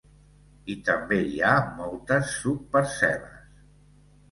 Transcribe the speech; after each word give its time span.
I 0.73 0.75
també 0.87 1.19
hi 1.33 1.43
ha 1.51 1.51
moltes 1.83 2.33
subparcel·les. 2.41 3.39